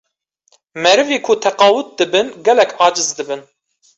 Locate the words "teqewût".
1.43-1.89